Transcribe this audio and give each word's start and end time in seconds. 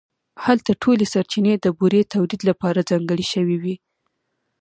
هلته 0.45 0.71
ټولې 0.83 1.05
سرچینې 1.13 1.53
د 1.59 1.67
بورې 1.77 2.01
تولید 2.13 2.41
لپاره 2.49 2.87
ځانګړې 2.89 3.25
شوې 3.33 3.57
وې 3.63 3.75